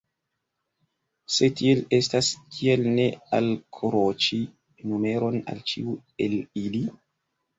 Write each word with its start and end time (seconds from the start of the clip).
Se 1.33 1.49
tiel 1.59 1.81
estas, 1.97 2.29
kial 2.55 2.87
ne 2.95 3.05
alkroĉi 3.39 4.39
numeron 4.93 5.39
al 5.53 5.61
ĉiu 5.73 5.93
el 6.29 6.37
ili? 6.65 6.83